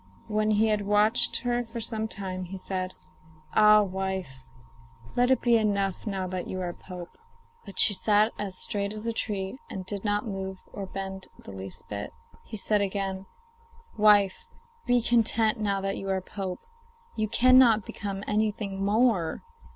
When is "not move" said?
10.03-10.57